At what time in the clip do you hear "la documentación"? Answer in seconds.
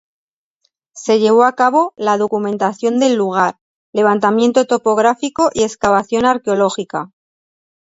1.95-2.97